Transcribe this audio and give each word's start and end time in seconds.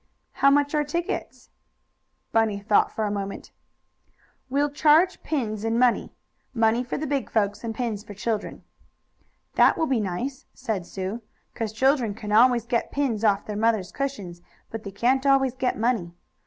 "How 0.31 0.49
much 0.49 0.73
are 0.73 0.83
tickets?" 0.83 1.51
Bunny 2.31 2.57
thought 2.59 2.91
for 2.91 3.05
a 3.05 3.11
moment. 3.11 3.51
"We'll 4.49 4.71
charge 4.71 5.21
pins 5.21 5.63
and 5.63 5.77
money 5.77 6.11
money 6.55 6.83
for 6.83 6.97
the 6.97 7.05
big 7.05 7.29
folks, 7.29 7.63
pins 7.75 8.03
for 8.03 8.15
children." 8.15 8.63
"That 9.57 9.77
will 9.77 9.85
be 9.85 9.99
nice," 9.99 10.47
said 10.55 10.87
Sue, 10.87 11.21
"'cause 11.53 11.71
children 11.71 12.15
can 12.15 12.31
always 12.31 12.65
get 12.65 12.91
pins 12.91 13.23
off 13.23 13.45
their 13.45 13.55
mothers' 13.55 13.91
cushions, 13.91 14.41
but 14.71 14.83
they 14.83 14.91
can't 14.91 15.27
always 15.27 15.53
get 15.53 15.77
money. 15.77 16.15